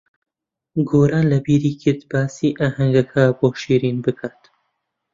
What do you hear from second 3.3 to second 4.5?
بۆ شیرین بکات.